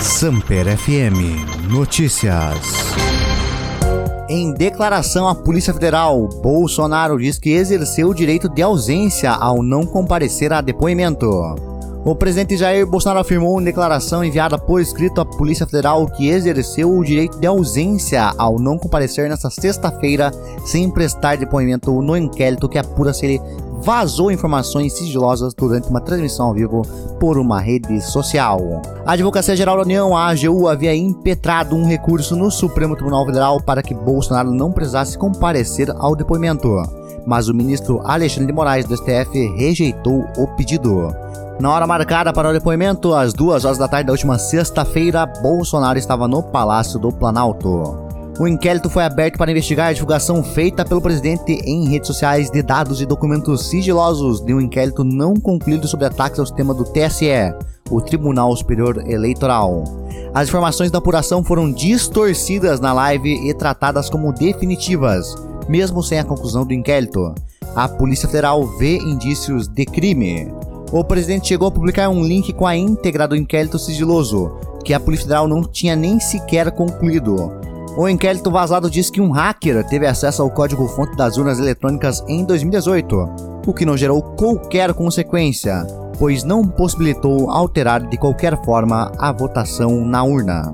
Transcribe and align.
Samper 0.00 0.78
FM 0.78 1.68
Notícias. 1.68 2.56
Em 4.28 4.54
declaração 4.54 5.26
à 5.26 5.34
Polícia 5.34 5.74
Federal, 5.74 6.28
Bolsonaro 6.40 7.18
diz 7.18 7.36
que 7.36 7.50
exerceu 7.50 8.08
o 8.08 8.14
direito 8.14 8.48
de 8.48 8.62
ausência 8.62 9.32
ao 9.32 9.60
não 9.60 9.84
comparecer 9.84 10.52
a 10.52 10.60
depoimento. 10.60 11.28
O 12.04 12.14
presidente 12.14 12.56
Jair 12.56 12.86
Bolsonaro 12.86 13.20
afirmou 13.20 13.60
em 13.60 13.64
declaração 13.64 14.24
enviada 14.24 14.56
por 14.56 14.80
escrito 14.80 15.20
à 15.20 15.26
Polícia 15.26 15.66
Federal 15.66 16.06
que 16.06 16.28
exerceu 16.28 16.96
o 16.96 17.04
direito 17.04 17.38
de 17.40 17.46
ausência 17.48 18.32
ao 18.38 18.58
não 18.58 18.78
comparecer 18.78 19.28
nesta 19.28 19.50
sexta-feira 19.50 20.30
sem 20.64 20.88
prestar 20.88 21.36
depoimento 21.36 22.00
no 22.00 22.16
inquérito 22.16 22.68
que 22.68 22.78
apura 22.78 23.12
se 23.12 23.26
ele 23.26 23.42
vazou 23.80 24.30
informações 24.30 24.92
sigilosas 24.92 25.54
durante 25.54 25.88
uma 25.88 26.00
transmissão 26.00 26.46
ao 26.46 26.54
vivo 26.54 26.82
por 27.18 27.38
uma 27.38 27.60
rede 27.60 28.00
social. 28.00 28.82
A 29.06 29.12
Advocacia 29.12 29.56
Geral 29.56 29.76
da 29.76 29.82
União, 29.82 30.16
a 30.16 30.28
AGU, 30.28 30.68
havia 30.68 30.94
impetrado 30.94 31.74
um 31.76 31.86
recurso 31.86 32.36
no 32.36 32.50
Supremo 32.50 32.94
Tribunal 32.94 33.24
Federal 33.26 33.60
para 33.62 33.82
que 33.82 33.94
Bolsonaro 33.94 34.50
não 34.50 34.72
precisasse 34.72 35.16
comparecer 35.16 35.90
ao 35.96 36.14
depoimento, 36.14 36.68
mas 37.26 37.48
o 37.48 37.54
ministro 37.54 38.00
Alexandre 38.04 38.46
de 38.46 38.52
Moraes 38.52 38.86
do 38.86 38.96
STF 38.96 39.48
rejeitou 39.56 40.24
o 40.36 40.46
pedido. 40.56 41.14
Na 41.60 41.72
hora 41.72 41.86
marcada 41.86 42.32
para 42.32 42.50
o 42.50 42.52
depoimento, 42.52 43.14
às 43.14 43.32
duas 43.32 43.64
horas 43.64 43.78
da 43.78 43.88
tarde 43.88 44.06
da 44.06 44.12
última 44.12 44.38
sexta-feira, 44.38 45.26
Bolsonaro 45.26 45.98
estava 45.98 46.28
no 46.28 46.40
Palácio 46.40 47.00
do 47.00 47.10
Planalto. 47.10 48.07
O 48.38 48.46
inquérito 48.46 48.88
foi 48.88 49.02
aberto 49.02 49.36
para 49.36 49.50
investigar 49.50 49.88
a 49.88 49.92
divulgação 49.92 50.44
feita 50.44 50.84
pelo 50.84 51.02
presidente 51.02 51.52
em 51.64 51.88
redes 51.88 52.06
sociais 52.06 52.50
de 52.50 52.62
dados 52.62 53.00
e 53.00 53.06
documentos 53.06 53.68
sigilosos 53.68 54.40
de 54.40 54.54
um 54.54 54.60
inquérito 54.60 55.02
não 55.02 55.34
concluído 55.34 55.88
sobre 55.88 56.06
ataques 56.06 56.38
ao 56.38 56.46
sistema 56.46 56.72
do 56.72 56.84
TSE, 56.84 57.52
o 57.90 58.00
Tribunal 58.00 58.54
Superior 58.56 59.02
Eleitoral. 59.08 59.82
As 60.32 60.48
informações 60.48 60.90
da 60.90 60.98
apuração 60.98 61.42
foram 61.42 61.72
distorcidas 61.72 62.78
na 62.78 62.92
live 62.92 63.48
e 63.48 63.52
tratadas 63.52 64.08
como 64.08 64.32
definitivas, 64.32 65.34
mesmo 65.68 66.00
sem 66.02 66.20
a 66.20 66.24
conclusão 66.24 66.64
do 66.64 66.72
inquérito. 66.72 67.34
A 67.74 67.88
Polícia 67.88 68.28
Federal 68.28 68.64
vê 68.78 68.98
indícios 68.98 69.66
de 69.66 69.84
crime 69.84 70.48
o 70.90 71.04
presidente 71.04 71.48
chegou 71.48 71.68
a 71.68 71.70
publicar 71.70 72.08
um 72.08 72.24
link 72.24 72.50
com 72.54 72.66
a 72.66 72.74
íntegra 72.74 73.28
do 73.28 73.36
inquérito 73.36 73.78
sigiloso, 73.78 74.56
que 74.82 74.94
a 74.94 75.00
Polícia 75.00 75.24
Federal 75.24 75.46
não 75.46 75.62
tinha 75.62 75.94
nem 75.94 76.18
sequer 76.18 76.70
concluído. 76.70 77.52
O 77.98 78.08
inquérito 78.08 78.48
vazado 78.48 78.88
diz 78.88 79.10
que 79.10 79.20
um 79.20 79.32
hacker 79.32 79.84
teve 79.88 80.06
acesso 80.06 80.40
ao 80.40 80.48
código-fonte 80.48 81.16
das 81.16 81.36
urnas 81.36 81.58
eletrônicas 81.58 82.22
em 82.28 82.44
2018, 82.44 83.28
o 83.66 83.74
que 83.74 83.84
não 83.84 83.96
gerou 83.96 84.22
qualquer 84.22 84.94
consequência, 84.94 85.84
pois 86.16 86.44
não 86.44 86.62
possibilitou 86.62 87.50
alterar 87.50 88.06
de 88.06 88.16
qualquer 88.16 88.56
forma 88.64 89.10
a 89.18 89.32
votação 89.32 90.04
na 90.04 90.22
urna. 90.22 90.72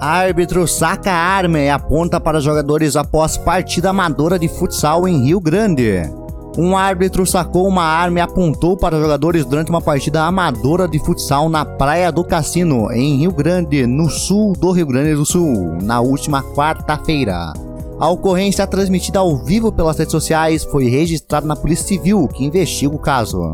Árbitro 0.00 0.66
saca 0.66 1.12
arma 1.12 1.60
e 1.60 1.70
aponta 1.70 2.18
para 2.18 2.40
jogadores 2.40 2.96
após 2.96 3.36
partida 3.36 3.90
amadora 3.90 4.36
de 4.36 4.48
futsal 4.48 5.06
em 5.06 5.22
Rio 5.22 5.40
Grande. 5.40 6.25
Um 6.58 6.74
árbitro 6.74 7.26
sacou 7.26 7.68
uma 7.68 7.82
arma 7.82 8.18
e 8.18 8.22
apontou 8.22 8.78
para 8.78 8.98
jogadores 8.98 9.44
durante 9.44 9.68
uma 9.68 9.82
partida 9.82 10.22
amadora 10.22 10.88
de 10.88 10.98
futsal 10.98 11.50
na 11.50 11.66
Praia 11.66 12.10
do 12.10 12.24
Cassino, 12.24 12.90
em 12.90 13.18
Rio 13.18 13.30
Grande, 13.30 13.86
no 13.86 14.08
sul 14.08 14.54
do 14.54 14.70
Rio 14.70 14.86
Grande 14.86 15.14
do 15.14 15.26
Sul, 15.26 15.76
na 15.82 16.00
última 16.00 16.42
quarta-feira. 16.42 17.52
A 18.00 18.08
ocorrência 18.08 18.66
transmitida 18.66 19.18
ao 19.18 19.36
vivo 19.36 19.70
pelas 19.70 19.98
redes 19.98 20.12
sociais 20.12 20.64
foi 20.64 20.88
registrada 20.88 21.46
na 21.46 21.54
Polícia 21.54 21.88
Civil, 21.88 22.26
que 22.26 22.46
investiga 22.46 22.94
o 22.94 22.98
caso. 22.98 23.52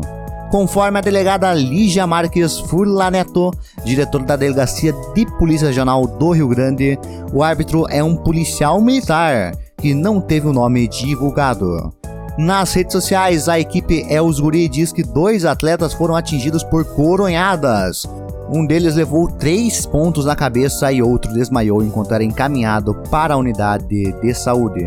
Conforme 0.49 0.99
a 0.99 1.01
delegada 1.01 1.53
Lígia 1.53 2.07
Marques 2.07 2.57
Furlaneto, 2.57 3.51
diretora 3.83 4.23
da 4.23 4.35
Delegacia 4.37 4.93
de 5.13 5.25
Polícia 5.37 5.67
Regional 5.67 6.07
do 6.07 6.31
Rio 6.31 6.47
Grande, 6.47 6.97
o 7.33 7.43
árbitro 7.43 7.85
é 7.89 8.01
um 8.01 8.15
policial 8.15 8.79
militar 8.79 9.51
que 9.77 9.93
não 9.93 10.21
teve 10.21 10.47
o 10.47 10.53
nome 10.53 10.87
divulgado. 10.87 11.91
Nas 12.37 12.73
redes 12.73 12.93
sociais, 12.93 13.47
a 13.47 13.59
equipe 13.59 14.05
Els 14.09 14.39
Guri 14.39 14.67
diz 14.67 14.91
que 14.91 15.03
dois 15.03 15.45
atletas 15.45 15.93
foram 15.93 16.15
atingidos 16.15 16.63
por 16.63 16.83
coronhadas. 16.83 18.07
Um 18.49 18.65
deles 18.65 18.95
levou 18.95 19.27
três 19.27 19.85
pontos 19.85 20.25
na 20.25 20.35
cabeça 20.35 20.91
e 20.91 21.01
outro 21.01 21.31
desmaiou 21.31 21.83
enquanto 21.83 22.13
era 22.13 22.23
encaminhado 22.23 22.95
para 23.11 23.35
a 23.35 23.37
unidade 23.37 24.11
de 24.13 24.33
saúde. 24.33 24.83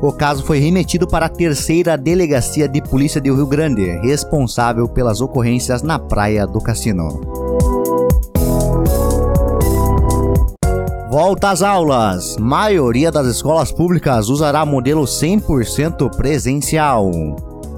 O 0.00 0.12
caso 0.12 0.44
foi 0.44 0.60
remetido 0.60 1.06
para 1.06 1.26
a 1.26 1.30
terceira 1.30 1.96
delegacia 1.96 2.66
de 2.66 2.80
polícia 2.80 3.20
de 3.20 3.30
Rio 3.30 3.46
Grande, 3.46 3.84
responsável 3.98 4.88
pelas 4.88 5.20
ocorrências 5.20 5.82
na 5.82 5.98
praia 5.98 6.46
do 6.46 6.60
cassino. 6.60 7.47
Volta 11.10 11.48
às 11.48 11.62
aulas. 11.62 12.36
Maioria 12.36 13.10
das 13.10 13.26
escolas 13.26 13.72
públicas 13.72 14.28
usará 14.28 14.66
modelo 14.66 15.04
100% 15.04 16.14
presencial. 16.14 17.10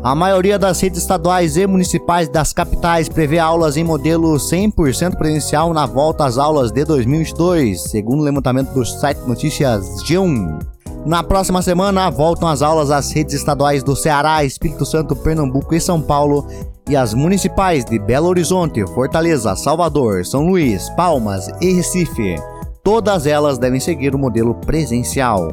A 0.02 0.16
maioria 0.16 0.58
das 0.58 0.80
redes 0.80 0.98
estaduais 0.98 1.56
e 1.56 1.64
municipais 1.64 2.28
das 2.28 2.52
capitais 2.52 3.08
prevê 3.08 3.38
aulas 3.38 3.76
em 3.76 3.84
modelo 3.84 4.32
100% 4.34 5.16
presencial 5.16 5.72
na 5.72 5.86
volta 5.86 6.24
às 6.24 6.38
aulas 6.38 6.72
de 6.72 6.84
2022, 6.84 7.80
segundo 7.82 8.18
o 8.18 8.24
levantamento 8.24 8.72
do 8.72 8.84
site 8.84 9.20
Notícias 9.20 9.86
G1. 10.02 10.66
Na 11.06 11.22
próxima 11.22 11.62
semana, 11.62 12.10
voltam 12.10 12.48
as 12.48 12.62
aulas 12.62 12.90
às 12.90 13.12
redes 13.12 13.34
estaduais 13.36 13.84
do 13.84 13.94
Ceará, 13.94 14.42
Espírito 14.42 14.84
Santo, 14.84 15.14
Pernambuco 15.14 15.72
e 15.72 15.80
São 15.80 16.00
Paulo 16.00 16.48
e 16.88 16.96
as 16.96 17.14
municipais 17.14 17.84
de 17.84 17.96
Belo 17.96 18.26
Horizonte, 18.26 18.84
Fortaleza, 18.88 19.54
Salvador, 19.54 20.26
São 20.26 20.48
Luís, 20.48 20.90
Palmas 20.96 21.48
e 21.60 21.72
Recife. 21.72 22.34
Todas 22.82 23.26
elas 23.26 23.58
devem 23.58 23.78
seguir 23.78 24.14
o 24.14 24.18
modelo 24.18 24.54
presencial. 24.54 25.50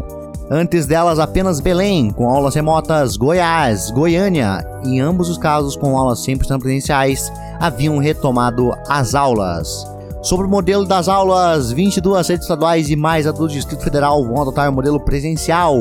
Antes 0.50 0.86
delas, 0.86 1.20
apenas 1.20 1.60
Belém, 1.60 2.10
com 2.10 2.30
aulas 2.30 2.56
remotas, 2.56 3.18
Goiás, 3.18 3.92
Goiânia, 3.92 4.66
em 4.86 5.02
ambos 5.02 5.30
os 5.30 5.38
casos 5.38 5.76
com 5.76 5.98
aulas 5.98 6.26
100% 6.26 6.60
presenciais, 6.60 7.30
haviam 7.60 7.98
retomado 7.98 8.74
as 8.88 9.14
aulas. 9.14 9.86
Sobre 10.24 10.48
o 10.48 10.50
modelo 10.50 10.86
das 10.86 11.10
aulas, 11.10 11.70
22 11.74 12.30
redes 12.30 12.46
estaduais 12.46 12.90
e 12.90 12.96
mais 12.96 13.28
a 13.28 13.32
do 13.32 13.48
Distrito 13.48 13.84
Federal 13.84 14.24
vão 14.26 14.42
adotar 14.42 14.70
o 14.70 14.74
modelo 14.74 15.00
presencial. 15.00 15.78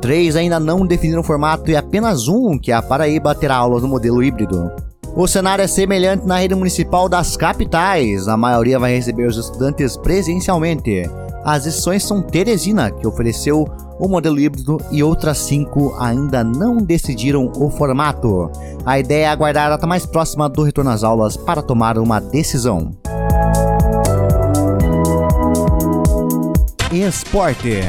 Três 0.00 0.36
ainda 0.36 0.60
não 0.60 0.86
definiram 0.86 1.22
o 1.22 1.24
formato 1.24 1.72
e 1.72 1.76
apenas 1.76 2.28
um, 2.28 2.56
que 2.56 2.70
é 2.70 2.74
a 2.74 2.82
Paraíba, 2.82 3.34
terá 3.34 3.56
aulas 3.56 3.82
no 3.82 3.88
modelo 3.88 4.22
híbrido. 4.22 4.70
O 5.16 5.28
cenário 5.28 5.62
é 5.62 5.66
semelhante 5.68 6.26
na 6.26 6.38
rede 6.38 6.56
municipal 6.56 7.08
das 7.08 7.36
capitais. 7.36 8.26
A 8.26 8.36
maioria 8.36 8.80
vai 8.80 8.94
receber 8.94 9.28
os 9.28 9.36
estudantes 9.36 9.96
presencialmente. 9.96 11.08
As 11.44 11.66
exceções 11.66 12.02
são 12.02 12.20
Teresina, 12.20 12.90
que 12.90 13.06
ofereceu 13.06 13.64
o 13.96 14.08
modelo 14.08 14.40
híbrido, 14.40 14.80
e 14.90 15.04
outras 15.04 15.38
cinco 15.38 15.94
ainda 16.00 16.42
não 16.42 16.78
decidiram 16.78 17.52
o 17.56 17.70
formato. 17.70 18.50
A 18.84 18.98
ideia 18.98 19.26
é 19.26 19.28
aguardar 19.28 19.66
a 19.66 19.70
data 19.70 19.86
mais 19.86 20.04
próxima 20.04 20.48
do 20.48 20.64
retorno 20.64 20.90
às 20.90 21.04
aulas 21.04 21.36
para 21.36 21.62
tomar 21.62 21.96
uma 21.96 22.20
decisão. 22.20 22.90
Esporte. 26.90 27.82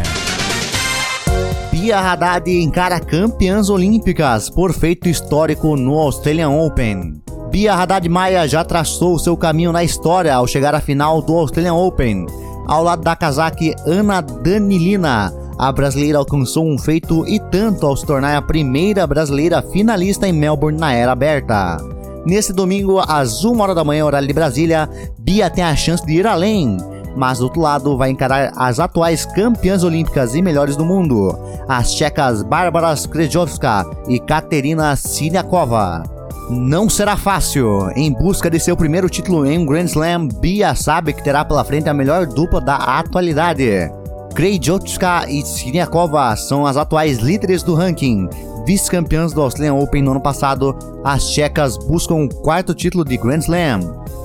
Bia 1.77 1.99
Haddad 1.99 2.49
encara 2.49 3.01
campeãs 3.01 3.69
olímpicas 3.69 4.49
por 4.49 4.71
feito 4.71 5.09
histórico 5.09 5.75
no 5.75 5.99
Australian 5.99 6.49
Open. 6.49 7.21
Bia 7.51 7.73
Haddad 7.75 8.07
Maia 8.07 8.47
já 8.47 8.63
traçou 8.63 9.19
seu 9.19 9.35
caminho 9.35 9.73
na 9.73 9.83
história 9.83 10.33
ao 10.33 10.47
chegar 10.47 10.73
à 10.73 10.79
final 10.79 11.21
do 11.21 11.33
Australian 11.33 11.73
Open. 11.73 12.27
Ao 12.65 12.81
lado 12.81 13.03
da 13.03 13.13
casaque 13.13 13.75
Ana 13.85 14.21
Danilina, 14.21 15.33
a 15.59 15.69
brasileira 15.69 16.17
alcançou 16.17 16.65
um 16.65 16.77
feito 16.77 17.27
e 17.27 17.41
tanto 17.41 17.85
ao 17.85 17.97
se 17.97 18.05
tornar 18.05 18.37
a 18.37 18.41
primeira 18.41 19.05
brasileira 19.05 19.61
finalista 19.61 20.25
em 20.25 20.31
Melbourne 20.31 20.79
na 20.79 20.93
era 20.93 21.11
aberta. 21.11 21.94
Nesse 22.25 22.51
domingo, 22.51 22.99
às 22.99 23.45
1 23.45 23.59
hora 23.59 23.75
da 23.75 23.83
manhã, 23.83 24.05
horário 24.05 24.27
de 24.27 24.33
Brasília, 24.33 24.89
Bia 25.19 25.49
tem 25.49 25.63
a 25.63 25.75
chance 25.75 26.05
de 26.05 26.13
ir 26.13 26.27
além 26.27 26.77
mas 27.15 27.39
do 27.39 27.45
outro 27.45 27.61
lado 27.61 27.97
vai 27.97 28.09
encarar 28.09 28.51
as 28.55 28.79
atuais 28.79 29.25
campeãs 29.25 29.83
olímpicas 29.83 30.35
e 30.35 30.41
melhores 30.41 30.75
do 30.75 30.85
mundo, 30.85 31.37
as 31.67 31.93
tchecas 31.93 32.43
Bárbara 32.43 32.93
Skrejowska 32.93 33.85
e 34.07 34.19
Katerina 34.19 34.95
Siniakova. 34.95 36.03
Não 36.49 36.87
será 36.87 37.17
fácil. 37.17 37.89
Em 37.95 38.11
busca 38.11 38.49
de 38.49 38.59
seu 38.59 38.77
primeiro 38.77 39.09
título 39.09 39.45
em 39.45 39.57
um 39.57 39.65
Grand 39.65 39.85
Slam, 39.85 40.27
Bia 40.27 40.75
sabe 40.75 41.13
que 41.13 41.23
terá 41.23 41.43
pela 41.43 41.63
frente 41.63 41.89
a 41.89 41.93
melhor 41.93 42.27
dupla 42.27 42.61
da 42.61 42.75
atualidade. 42.75 43.89
Krejowska 44.35 45.25
e 45.29 45.43
Siniakova 45.43 46.35
são 46.35 46.65
as 46.65 46.77
atuais 46.77 47.19
líderes 47.19 47.63
do 47.63 47.73
ranking. 47.73 48.29
Vice-campeãs 48.65 49.31
do 49.31 49.41
Australian 49.41 49.75
Open 49.75 50.01
no 50.01 50.11
ano 50.11 50.21
passado, 50.21 50.75
as 51.03 51.29
tchecas 51.29 51.77
buscam 51.77 52.15
o 52.15 52.29
quarto 52.29 52.73
título 52.73 53.05
de 53.05 53.15
Grand 53.15 53.39
Slam. 53.39 53.79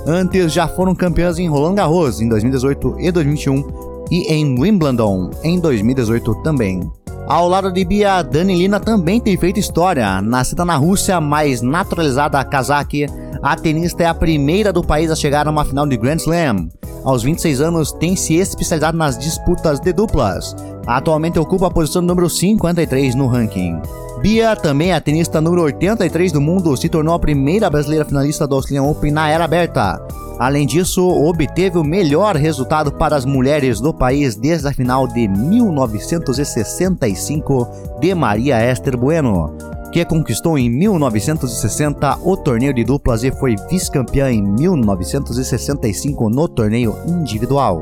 Antes 0.07 0.53
já 0.53 0.67
foram 0.67 0.95
campeãs 0.95 1.39
em 1.39 1.49
Roland 1.49 1.75
Garros 1.75 2.23
em 2.23 2.29
2018 2.29 2.97
e 3.01 3.13
2021 3.13 4.09
e 4.11 4.33
em 4.33 4.59
Wimbledon 4.59 5.31
em 5.45 5.61
2018 5.61 6.37
também. 6.43 6.91
Ao 7.27 7.49
lado 7.49 7.71
de 7.71 7.85
Bia, 7.85 8.23
Danilina 8.23 8.81
também 8.81 9.21
tem 9.21 9.37
feito 9.37 9.61
história. 9.61 10.21
Nascida 10.23 10.65
na 10.65 10.77
Rússia, 10.77 11.21
mas 11.21 11.61
naturalizada 11.61 12.43
kazakh, 12.43 13.07
a 13.43 13.55
tenista 13.57 14.03
é 14.03 14.07
a 14.07 14.15
primeira 14.15 14.73
do 14.73 14.83
país 14.83 15.11
a 15.11 15.17
chegar 15.17 15.47
a 15.47 15.51
uma 15.51 15.65
final 15.65 15.87
de 15.87 15.97
Grand 15.97 16.17
Slam. 16.17 16.69
Aos 17.05 17.23
26 17.23 17.61
anos, 17.61 17.93
tem 17.93 18.17
se 18.17 18.35
especializado 18.35 18.97
nas 18.97 19.19
disputas 19.19 19.79
de 19.81 19.93
duplas. 19.93 20.57
Atualmente 20.91 21.39
ocupa 21.39 21.69
a 21.69 21.71
posição 21.71 22.03
número 22.03 22.29
53 22.29 23.15
no 23.15 23.29
ranking. 23.29 23.81
Bia, 24.21 24.57
também 24.57 24.93
a 24.93 25.01
tenista 25.01 25.41
número 25.41 25.63
83 25.63 26.33
do 26.33 26.41
mundo, 26.41 26.77
se 26.77 26.89
tornou 26.89 27.15
a 27.15 27.19
primeira 27.19 27.71
brasileira 27.71 28.05
finalista 28.05 28.45
do 28.45 28.57
Australian 28.57 28.83
Open 28.83 29.13
na 29.13 29.29
era 29.29 29.45
aberta. 29.45 30.05
Além 30.37 30.67
disso, 30.67 31.07
obteve 31.07 31.79
o 31.79 31.85
melhor 31.85 32.35
resultado 32.35 32.91
para 32.91 33.15
as 33.15 33.25
mulheres 33.25 33.81
do 33.81 33.95
país 33.95 34.35
desde 34.35 34.67
a 34.67 34.73
final 34.73 35.07
de 35.07 35.29
1965 35.29 37.69
de 38.01 38.13
Maria 38.13 38.61
Esther 38.69 38.97
Bueno, 38.97 39.57
que 39.93 40.05
conquistou 40.05 40.59
em 40.59 40.69
1960 40.69 42.19
o 42.25 42.37
torneio 42.37 42.75
de 42.75 42.83
duplas 42.83 43.23
e 43.23 43.31
foi 43.31 43.55
vice-campeã 43.71 44.33
em 44.33 44.43
1965 44.43 46.29
no 46.29 46.49
torneio 46.49 46.97
individual. 47.07 47.81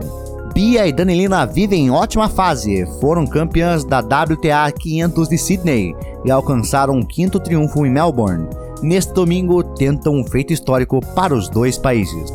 Bia 0.59 0.89
e 0.89 0.93
Danilina 0.93 1.47
vivem 1.47 1.87
em 1.87 1.91
ótima 1.93 2.29
fase, 2.29 2.85
foram 3.01 3.25
campeãs 3.25 3.85
da 3.85 4.01
WTA 4.01 4.73
500 4.73 5.29
de 5.29 5.39
Sydney 5.39 5.95
e 6.25 6.33
alcançaram 6.33 6.95
um 6.95 7.03
quinto 7.07 7.39
triunfo 7.39 7.87
em 7.87 7.91
Melbourne. 7.93 8.49
Neste 8.83 9.13
domingo, 9.13 9.63
tentam 9.63 10.17
um 10.17 10.25
feito 10.25 10.53
histórico 10.53 10.99
para 11.15 11.33
os 11.33 11.49
dois 11.49 11.79
países. 11.79 12.33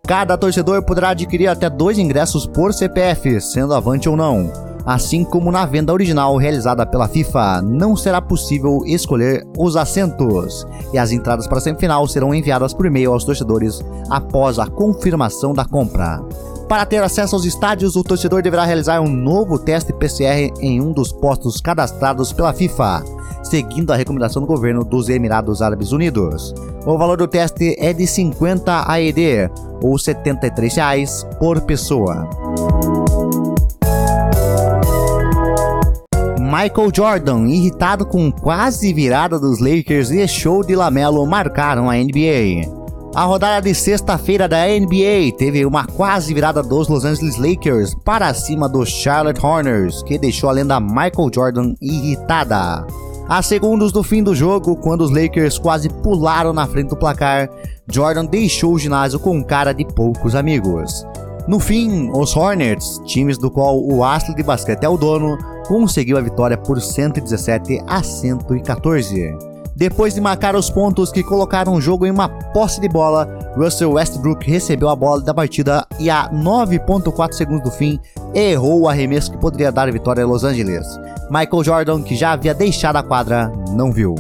Cada 0.08 0.38
torcedor 0.38 0.84
poderá 0.84 1.10
adquirir 1.10 1.48
até 1.48 1.70
dois 1.70 1.98
ingressos 1.98 2.46
por 2.46 2.72
CPF, 2.72 3.42
sendo 3.42 3.74
avante 3.74 4.08
ou 4.08 4.16
não. 4.16 4.52
Assim 4.86 5.24
como 5.24 5.52
na 5.52 5.66
venda 5.66 5.92
original 5.92 6.38
realizada 6.38 6.86
pela 6.86 7.08
FIFA, 7.08 7.64
não 7.64 7.96
será 7.96 8.22
possível 8.22 8.84
escolher 8.86 9.46
os 9.58 9.76
assentos 9.76 10.68
e 10.94 10.98
as 10.98 11.12
entradas 11.12 11.48
para 11.48 11.58
a 11.58 11.62
semifinal 11.62 12.08
serão 12.08 12.34
enviadas 12.34 12.74
por 12.74 12.86
e-mail 12.86 13.12
aos 13.12 13.24
torcedores 13.24 13.84
após 14.10 14.60
a 14.60 14.68
confirmação 14.68 15.52
da 15.54 15.66
compra. 15.66 16.22
Para 16.68 16.86
ter 16.86 17.02
acesso 17.02 17.36
aos 17.36 17.46
estádios, 17.46 17.96
o 17.96 18.04
torcedor 18.04 18.44
deverá 18.44 18.64
realizar 18.64 19.02
um 19.02 19.10
novo 19.10 19.58
teste 19.58 19.92
PCR 19.92 20.54
em 20.60 20.80
um 20.80 20.92
dos 20.92 21.12
postos 21.12 21.60
cadastrados 21.60 22.32
pela 22.32 22.54
FIFA, 22.54 23.04
seguindo 23.44 23.92
a 23.92 23.96
recomendação 23.96 24.42
do 24.42 24.48
governo 24.48 24.84
dos 24.84 25.10
Emirados 25.10 25.62
Árabes 25.62 25.92
Unidos. 25.92 26.54
O 26.86 26.98
valor 26.98 27.18
do 27.18 27.28
teste 27.28 27.76
é 27.80 27.94
de 27.94 28.06
50 28.06 28.86
AED, 28.90 29.50
ou 29.82 29.98
73 29.98 30.76
reais 30.76 31.28
por 31.40 31.62
pessoa. 31.62 32.30
Michael 36.40 36.92
Jordan, 36.94 37.48
irritado 37.48 38.06
com 38.06 38.32
quase 38.32 38.92
virada 38.92 39.40
dos 39.40 39.60
Lakers 39.60 40.10
e 40.10 40.28
show 40.28 40.64
de 40.64 40.76
Lamelo 40.76 41.26
marcaram 41.26 41.90
a 41.90 41.96
NBA. 41.96 42.80
A 43.14 43.24
rodada 43.24 43.62
de 43.62 43.74
sexta-feira 43.74 44.48
da 44.48 44.66
NBA 44.68 45.36
teve 45.38 45.66
uma 45.66 45.86
quase 45.86 46.34
virada 46.34 46.62
dos 46.62 46.88
Los 46.88 47.06
Angeles 47.06 47.38
Lakers 47.38 47.96
para 48.04 48.34
cima 48.34 48.70
dos 48.70 48.90
Charlotte 48.90 49.44
Hornets, 49.44 50.04
que 50.04 50.18
deixou 50.18 50.50
a 50.50 50.54
lenda 50.54 50.80
Michael 50.80 51.32
Jordan 51.34 51.74
irritada. 51.82 52.86
A 53.30 53.44
segundos 53.44 53.92
do 53.92 54.02
fim 54.02 54.24
do 54.24 54.34
jogo, 54.34 54.76
quando 54.76 55.02
os 55.02 55.12
Lakers 55.12 55.60
quase 55.60 55.88
pularam 55.88 56.52
na 56.52 56.66
frente 56.66 56.90
do 56.90 56.98
placar, 56.98 57.48
Jordan 57.88 58.26
deixou 58.26 58.74
o 58.74 58.80
ginásio 58.80 59.20
com 59.20 59.44
cara 59.44 59.72
de 59.72 59.86
poucos 59.86 60.34
amigos. 60.34 61.06
No 61.48 61.60
fim, 61.60 62.10
os 62.12 62.36
Hornets, 62.36 63.00
times 63.06 63.38
do 63.38 63.52
qual 63.52 63.80
o 63.80 64.04
astro 64.04 64.34
de 64.34 64.42
basquete 64.42 64.84
é 64.84 64.90
o 64.90 64.98
dono, 64.98 65.38
conseguiu 65.68 66.18
a 66.18 66.22
vitória 66.22 66.58
por 66.58 66.82
117 66.82 67.84
a 67.86 68.02
114. 68.02 69.49
Depois 69.80 70.14
de 70.14 70.20
marcar 70.20 70.58
os 70.58 70.70
pontos 70.70 71.10
que 71.10 71.24
colocaram 71.24 71.74
o 71.74 71.80
jogo 71.80 72.06
em 72.06 72.12
uma 72.12 72.28
posse 72.28 72.82
de 72.82 72.90
bola, 72.90 73.26
Russell 73.56 73.94
Westbrook 73.94 74.46
recebeu 74.46 74.90
a 74.90 74.96
bola 74.96 75.22
da 75.22 75.34
partida 75.34 75.88
e 75.98 76.10
a 76.10 76.30
9.4 76.30 77.32
segundos 77.32 77.64
do 77.64 77.72
fim 77.72 77.98
errou 78.36 78.82
o 78.82 78.90
arremesso 78.90 79.32
que 79.32 79.38
poderia 79.38 79.72
dar 79.72 79.88
a 79.88 79.92
vitória 79.92 80.22
a 80.22 80.28
Los 80.28 80.44
Angeles. 80.44 80.86
Michael 81.32 81.64
Jordan, 81.64 82.02
que 82.02 82.14
já 82.14 82.34
havia 82.34 82.54
deixado 82.54 82.98
a 82.98 83.04
quadra, 83.04 83.50
não 83.72 83.90
viu. 83.90 84.16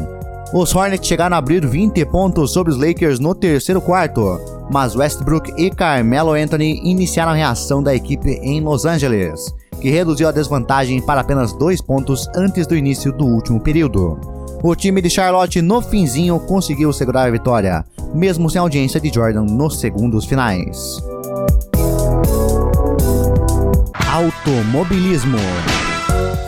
Os 0.54 0.74
Hornets 0.74 1.06
chegaram 1.06 1.36
a 1.36 1.40
abrir 1.40 1.68
20 1.68 2.06
pontos 2.06 2.54
sobre 2.54 2.72
os 2.72 2.80
Lakers 2.80 3.20
no 3.20 3.36
terceiro 3.36 3.82
quarto, 3.82 4.40
mas 4.72 4.96
Westbrook 4.96 5.52
e 5.58 5.70
Carmelo 5.70 6.36
Anthony 6.36 6.80
iniciaram 6.86 7.34
a 7.34 7.36
reação 7.36 7.84
da 7.84 7.94
equipe 7.94 8.30
em 8.42 8.62
Los 8.62 8.86
Angeles 8.86 9.54
que 9.82 9.90
reduziu 9.90 10.28
a 10.28 10.32
desvantagem 10.32 11.02
para 11.02 11.22
apenas 11.22 11.54
dois 11.54 11.82
pontos 11.82 12.28
antes 12.36 12.68
do 12.68 12.76
início 12.76 13.12
do 13.12 13.26
último 13.26 13.60
período. 13.60 14.39
O 14.62 14.76
time 14.76 15.02
de 15.02 15.10
Charlotte 15.10 15.62
no 15.62 15.82
finzinho 15.82 16.38
conseguiu 16.38 16.92
segurar 16.92 17.28
a 17.28 17.32
vitória, 17.32 17.86
mesmo 18.14 18.50
sem 18.50 18.60
audiência 18.60 19.00
de 19.00 19.10
Jordan 19.10 19.44
nos 19.44 19.80
segundos 19.80 20.26
finais. 20.26 21.02
Automobilismo 24.12 25.38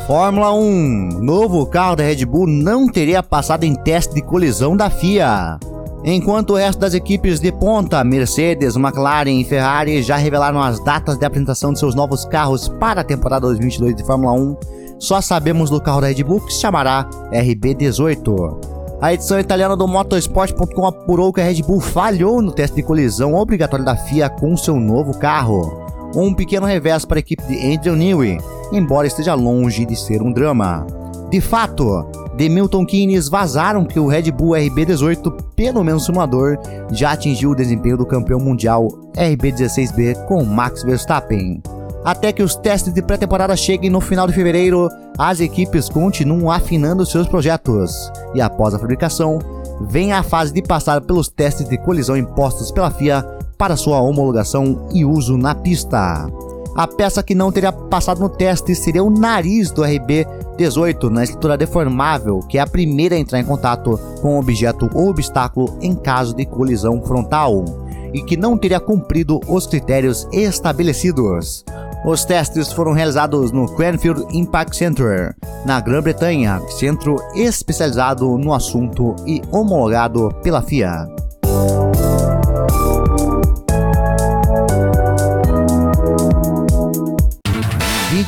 Fórmula 0.06 0.54
1 0.54 1.22
Novo 1.22 1.66
carro 1.66 1.96
da 1.96 2.04
Red 2.04 2.26
Bull 2.26 2.48
não 2.48 2.90
teria 2.90 3.24
passado 3.24 3.64
em 3.64 3.76
teste 3.76 4.14
de 4.14 4.22
colisão 4.22 4.76
da 4.76 4.90
FIA. 4.90 5.58
Enquanto 6.04 6.50
o 6.50 6.56
resto 6.58 6.80
das 6.80 6.94
equipes 6.94 7.40
de 7.40 7.52
ponta, 7.52 8.04
Mercedes, 8.04 8.76
McLaren 8.76 9.40
e 9.40 9.46
Ferrari, 9.46 10.04
já 10.04 10.18
revelaram 10.18 10.62
as 10.62 10.84
datas 10.84 11.18
de 11.18 11.26
apresentação 11.26 11.72
de 11.72 11.80
seus 11.80 11.96
novos 11.96 12.26
carros 12.26 12.68
para 12.68 13.02
a 13.02 13.06
temporada 13.06 13.48
2022 13.48 13.96
de 13.96 14.04
Fórmula 14.04 14.34
1, 14.34 14.58
só 15.02 15.20
sabemos 15.20 15.72
do 15.72 15.82
carro 15.82 16.00
da 16.00 16.08
Red 16.08 16.24
Bull 16.24 16.40
que 16.42 16.54
se 16.54 16.62
chamará 16.62 17.10
RB18. 17.34 18.70
A 19.02 19.12
edição 19.12 19.40
italiana 19.40 19.76
do 19.76 19.88
Motorsport.com 19.88 20.86
apurou 20.86 21.34
que 21.34 21.42
a 21.42 21.44
Red 21.44 21.64
Bull 21.64 21.82
falhou 21.82 22.40
no 22.40 22.52
teste 22.52 22.76
de 22.76 22.84
colisão 22.84 23.34
obrigatório 23.34 23.84
da 23.84 23.98
FIA 23.98 24.30
com 24.30 24.56
seu 24.56 24.80
novo 24.80 25.18
carro. 25.18 25.86
Um 26.16 26.36
pequeno 26.36 26.68
revés 26.68 27.04
para 27.04 27.18
a 27.18 27.20
equipe 27.20 27.44
de 27.48 27.74
Andrew 27.74 27.96
Newey, 27.96 28.38
embora 28.72 29.08
esteja 29.08 29.34
longe 29.34 29.86
de 29.86 29.96
ser 29.96 30.22
um 30.22 30.32
drama. 30.32 30.86
De 31.32 31.42
fato, 31.42 32.06
The 32.38 32.48
Milton 32.48 32.86
Keynes 32.86 33.28
vazaram 33.28 33.86
que 33.86 34.00
o 34.00 34.06
Red 34.06 34.32
Bull 34.32 34.52
RB18, 34.52 35.54
pelo 35.56 35.84
menos 35.84 36.06
simulador, 36.06 36.60
já 36.92 37.14
atingiu 37.14 37.52
o 37.52 37.56
desempenho 37.56 37.98
do 37.98 38.06
campeão 38.06 38.40
mundial 38.40 38.88
RB16B 39.16 40.26
com 40.28 40.44
Max 40.44 40.84
Verstappen. 40.84 41.60
Até 42.04 42.32
que 42.32 42.42
os 42.42 42.56
testes 42.56 42.94
de 42.94 43.02
pré-temporada 43.02 43.56
cheguem 43.56 43.90
no 43.90 44.02
final 44.02 44.26
de 44.26 44.34
fevereiro, 44.34 44.90
as 45.18 45.40
equipes 45.40 45.88
continuam 45.88 46.50
afinando 46.50 47.06
seus 47.06 47.28
projetos. 47.28 48.12
E 48.34 48.42
após 48.42 48.74
a 48.74 48.80
fabricação, 48.80 49.38
vem 49.82 50.12
a 50.12 50.24
fase 50.24 50.52
de 50.52 50.64
passar 50.64 51.02
pelos 51.02 51.30
testes 51.30 51.70
de 51.70 51.78
colisão 51.78 52.18
impostos 52.18 52.72
pela 52.72 52.90
FIA 52.90 53.24
para 53.58 53.78
sua 53.78 54.02
homologação 54.02 54.88
e 54.92 55.06
uso 55.06 55.38
na 55.38 55.54
pista. 55.54 56.28
A 56.76 56.88
peça 56.88 57.22
que 57.22 57.36
não 57.36 57.52
teria 57.52 57.72
passado 57.72 58.20
no 58.20 58.30
teste 58.30 58.74
seria 58.74 59.04
o 59.04 59.10
nariz 59.10 59.70
do 59.70 59.84
RB18 59.84 61.10
na 61.10 61.24
estrutura 61.24 61.58
deformável, 61.58 62.40
que 62.40 62.58
é 62.58 62.62
a 62.62 62.68
primeira 62.68 63.16
a 63.16 63.20
entrar 63.20 63.40
em 63.40 63.46
contato 63.46 64.00
com 64.22 64.36
o 64.36 64.40
objeto 64.40 64.90
ou 64.94 65.10
obstáculo 65.10 65.78
em 65.82 65.94
caso 65.94 66.34
de 66.34 66.46
colisão 66.46 67.02
frontal, 67.02 67.66
e 68.14 68.24
que 68.24 68.38
não 68.38 68.58
teria 68.58 68.80
cumprido 68.80 69.40
os 69.48 69.68
critérios 69.68 70.28
estabelecidos. 70.32 71.64
Os 72.06 72.26
testes 72.26 72.72
foram 72.72 72.94
realizados 72.94 73.52
no 73.52 73.68
Cranfield 73.76 74.26
Impact 74.36 74.76
Center, 74.76 75.36
na 75.66 75.80
Grã-Bretanha, 75.80 76.60
centro 76.80 77.18
especializado 77.36 78.38
no 78.38 78.54
assunto 78.54 79.16
e 79.28 79.42
homologado 79.52 80.30
pela 80.44 80.62
FIA. 80.62 81.08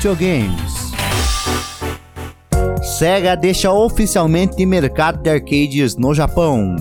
videogames. 0.03 0.92
Sega 2.98 3.36
deixa 3.36 3.72
oficialmente 3.72 4.65
mercado 4.65 5.22
de 5.22 5.30
arcades 5.30 5.96
no 5.96 6.13
Japão. 6.13 6.75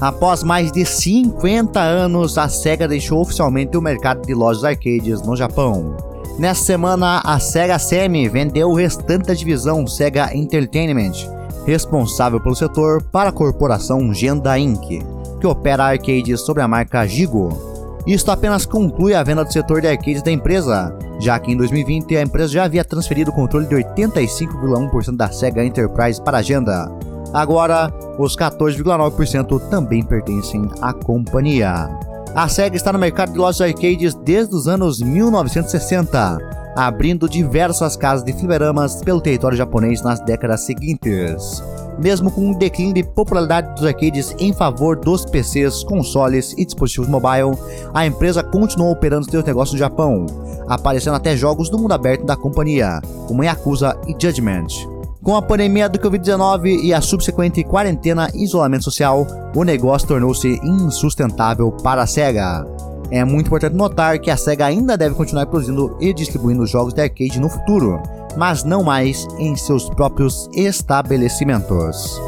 Após 0.00 0.42
mais 0.42 0.72
de 0.72 0.84
50 0.84 1.80
anos, 1.80 2.36
a 2.36 2.48
Sega 2.48 2.88
deixou 2.88 3.20
oficialmente 3.20 3.76
o 3.76 3.82
mercado 3.82 4.26
de 4.26 4.34
lojas 4.34 4.64
arcades 4.64 5.22
no 5.22 5.36
Japão. 5.36 6.13
Nessa 6.38 6.64
semana, 6.64 7.20
a 7.24 7.38
Sega 7.38 7.78
Semi 7.78 8.28
vendeu 8.28 8.68
o 8.68 8.74
restante 8.74 9.28
da 9.28 9.34
divisão 9.34 9.86
Sega 9.86 10.34
Entertainment, 10.34 11.12
responsável 11.64 12.40
pelo 12.40 12.56
setor, 12.56 13.02
para 13.04 13.28
a 13.28 13.32
corporação 13.32 14.12
Genda 14.12 14.58
Inc., 14.58 15.00
que 15.40 15.46
opera 15.46 15.84
arcades 15.84 16.40
sob 16.40 16.60
a 16.60 16.66
marca 16.66 17.06
Gigo. 17.06 17.56
Isto 18.04 18.32
apenas 18.32 18.66
conclui 18.66 19.14
a 19.14 19.22
venda 19.22 19.44
do 19.44 19.52
setor 19.52 19.80
de 19.80 19.86
arcades 19.86 20.22
da 20.22 20.32
empresa, 20.32 20.92
já 21.20 21.38
que 21.38 21.52
em 21.52 21.56
2020 21.56 22.16
a 22.16 22.22
empresa 22.22 22.52
já 22.52 22.64
havia 22.64 22.84
transferido 22.84 23.30
o 23.30 23.34
controle 23.34 23.66
de 23.66 23.76
85,1% 23.76 25.16
da 25.16 25.30
Sega 25.30 25.64
Enterprise 25.64 26.20
para 26.20 26.38
a 26.38 26.40
agenda. 26.40 26.90
Agora, 27.32 27.92
os 28.18 28.36
14,9% 28.36 29.68
também 29.70 30.02
pertencem 30.02 30.68
à 30.82 30.92
companhia. 30.92 31.88
A 32.34 32.48
SEGA 32.48 32.74
está 32.74 32.92
no 32.92 32.98
mercado 32.98 33.32
de 33.32 33.38
lojas 33.38 33.60
arcades 33.60 34.12
desde 34.12 34.56
os 34.56 34.66
anos 34.66 35.00
1960, 35.00 36.72
abrindo 36.74 37.28
diversas 37.28 37.96
casas 37.96 38.24
de 38.24 38.32
fliperamas 38.32 38.96
pelo 39.04 39.20
território 39.20 39.56
japonês 39.56 40.02
nas 40.02 40.18
décadas 40.18 40.62
seguintes. 40.62 41.62
Mesmo 41.96 42.32
com 42.32 42.48
um 42.48 42.58
declínio 42.58 42.94
de 42.94 43.04
popularidade 43.04 43.72
dos 43.76 43.84
arcades 43.84 44.34
em 44.40 44.52
favor 44.52 44.96
dos 44.96 45.24
PCs, 45.24 45.84
consoles 45.84 46.52
e 46.58 46.64
dispositivos 46.64 47.08
mobile, 47.08 47.56
a 47.94 48.04
empresa 48.04 48.42
continuou 48.42 48.90
operando 48.90 49.30
seus 49.30 49.44
negócios 49.44 49.74
no 49.74 49.78
Japão, 49.78 50.26
aparecendo 50.68 51.14
até 51.14 51.36
jogos 51.36 51.70
do 51.70 51.78
mundo 51.78 51.92
aberto 51.92 52.26
da 52.26 52.34
companhia, 52.34 53.00
como 53.28 53.44
Yakuza 53.44 53.96
e 54.08 54.12
Judgment. 54.20 54.93
Com 55.24 55.36
a 55.36 55.40
pandemia 55.40 55.88
do 55.88 55.98
Covid-19 55.98 56.80
e 56.82 56.92
a 56.92 57.00
subsequente 57.00 57.64
quarentena 57.64 58.28
e 58.34 58.44
isolamento 58.44 58.84
social, 58.84 59.26
o 59.56 59.64
negócio 59.64 60.06
tornou-se 60.06 60.60
insustentável 60.62 61.72
para 61.72 62.02
a 62.02 62.06
SEGA. 62.06 62.66
É 63.10 63.24
muito 63.24 63.46
importante 63.46 63.74
notar 63.74 64.18
que 64.18 64.30
a 64.30 64.36
SEGA 64.36 64.66
ainda 64.66 64.98
deve 64.98 65.14
continuar 65.14 65.46
produzindo 65.46 65.96
e 65.98 66.12
distribuindo 66.12 66.66
jogos 66.66 66.92
de 66.92 67.00
arcade 67.00 67.40
no 67.40 67.48
futuro, 67.48 68.02
mas 68.36 68.64
não 68.64 68.84
mais 68.84 69.26
em 69.38 69.56
seus 69.56 69.88
próprios 69.88 70.46
estabelecimentos. 70.52 72.20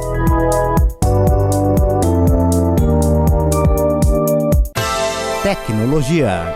Tecnologia 5.43 6.55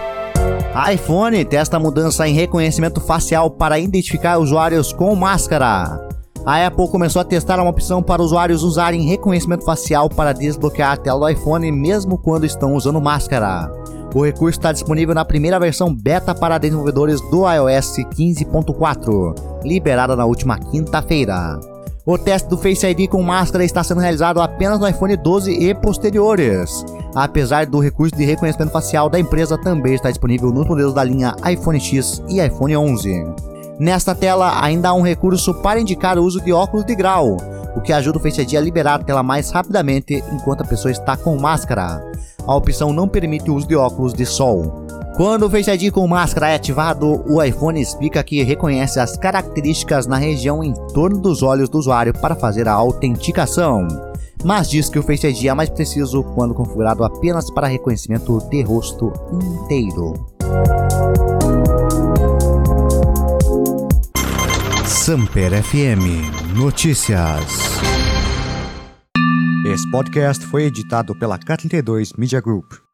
iPhone 0.90 1.44
testa 1.44 1.78
mudança 1.78 2.26
em 2.26 2.32
reconhecimento 2.32 2.98
facial 3.00 3.50
para 3.50 3.78
identificar 3.78 4.38
usuários 4.38 4.90
com 4.90 5.14
máscara. 5.14 6.09
A 6.44 6.66
Apple 6.66 6.88
começou 6.88 7.20
a 7.20 7.24
testar 7.24 7.60
uma 7.60 7.70
opção 7.70 8.02
para 8.02 8.22
usuários 8.22 8.62
usarem 8.62 9.02
reconhecimento 9.02 9.64
facial 9.64 10.08
para 10.08 10.32
desbloquear 10.32 10.92
a 10.92 10.96
tela 10.96 11.20
do 11.20 11.28
iPhone 11.28 11.70
mesmo 11.70 12.16
quando 12.16 12.46
estão 12.46 12.74
usando 12.74 13.00
máscara. 13.00 13.70
O 14.14 14.24
recurso 14.24 14.58
está 14.58 14.72
disponível 14.72 15.14
na 15.14 15.24
primeira 15.24 15.60
versão 15.60 15.94
beta 15.94 16.34
para 16.34 16.58
desenvolvedores 16.58 17.20
do 17.30 17.48
iOS 17.48 17.98
15.4, 18.16 19.62
liberada 19.64 20.16
na 20.16 20.24
última 20.24 20.58
quinta-feira. 20.58 21.60
O 22.06 22.16
teste 22.16 22.48
do 22.48 22.56
Face 22.56 22.86
ID 22.86 23.08
com 23.08 23.22
máscara 23.22 23.62
está 23.62 23.84
sendo 23.84 24.00
realizado 24.00 24.40
apenas 24.40 24.80
no 24.80 24.88
iPhone 24.88 25.16
12 25.16 25.52
e 25.52 25.74
posteriores. 25.74 26.84
Apesar 27.14 27.66
do 27.66 27.78
recurso 27.78 28.16
de 28.16 28.24
reconhecimento 28.24 28.72
facial 28.72 29.10
da 29.10 29.20
empresa 29.20 29.58
também 29.58 29.94
está 29.94 30.10
disponível 30.10 30.50
nos 30.50 30.66
modelos 30.66 30.94
da 30.94 31.04
linha 31.04 31.36
iPhone 31.48 31.78
X 31.78 32.22
e 32.28 32.40
iPhone 32.40 32.76
11. 32.76 33.49
Nesta 33.80 34.14
tela 34.14 34.62
ainda 34.62 34.90
há 34.90 34.92
um 34.92 35.00
recurso 35.00 35.54
para 35.54 35.80
indicar 35.80 36.18
o 36.18 36.22
uso 36.22 36.38
de 36.42 36.52
óculos 36.52 36.84
de 36.84 36.94
grau, 36.94 37.38
o 37.74 37.80
que 37.80 37.94
ajuda 37.94 38.18
o 38.18 38.20
Face 38.20 38.42
ID 38.42 38.56
a 38.56 38.60
liberar 38.60 38.96
a 38.96 39.02
tela 39.02 39.22
mais 39.22 39.50
rapidamente 39.50 40.22
enquanto 40.30 40.60
a 40.60 40.66
pessoa 40.66 40.92
está 40.92 41.16
com 41.16 41.34
máscara. 41.38 42.04
A 42.46 42.54
opção 42.54 42.92
não 42.92 43.08
permite 43.08 43.50
o 43.50 43.54
uso 43.54 43.66
de 43.66 43.74
óculos 43.74 44.12
de 44.12 44.26
sol. 44.26 44.84
Quando 45.16 45.46
o 45.46 45.50
Face 45.50 45.70
ID 45.70 45.90
com 45.90 46.06
máscara 46.06 46.50
é 46.50 46.56
ativado, 46.56 47.24
o 47.26 47.42
iPhone 47.42 47.80
explica 47.80 48.22
que 48.22 48.42
reconhece 48.42 49.00
as 49.00 49.16
características 49.16 50.06
na 50.06 50.18
região 50.18 50.62
em 50.62 50.74
torno 50.92 51.18
dos 51.18 51.42
olhos 51.42 51.70
do 51.70 51.78
usuário 51.78 52.12
para 52.12 52.34
fazer 52.34 52.68
a 52.68 52.74
autenticação, 52.74 53.88
mas 54.44 54.68
diz 54.68 54.90
que 54.90 54.98
o 54.98 55.02
Face 55.02 55.26
ID 55.26 55.46
é 55.46 55.54
mais 55.54 55.70
preciso 55.70 56.22
quando 56.34 56.52
configurado 56.52 57.02
apenas 57.02 57.50
para 57.50 57.66
reconhecimento 57.66 58.40
de 58.50 58.60
rosto 58.60 59.10
inteiro. 59.62 60.12
Samper 64.90 65.62
FM 65.62 66.56
Notícias. 66.58 67.44
Esse 69.64 69.88
podcast 69.88 70.44
foi 70.44 70.64
editado 70.64 71.14
pela 71.14 71.38
K32 71.38 72.18
Media 72.18 72.40
Group. 72.40 72.89